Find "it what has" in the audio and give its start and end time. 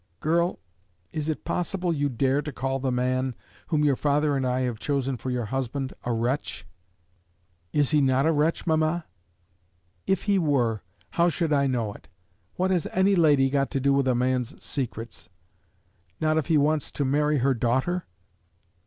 11.93-12.87